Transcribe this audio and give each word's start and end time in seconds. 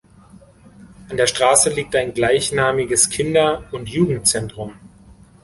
An 1.09 1.15
der 1.17 1.27
Straße 1.27 1.69
liegt 1.69 1.95
ein 1.95 2.15
gleichnamiges 2.15 3.11
Kinder- 3.11 3.65
und 3.71 3.87
Jugendzentrum. 3.87 4.73